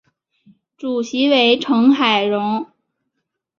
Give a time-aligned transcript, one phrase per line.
[0.79, 2.65] 主席为成海荣。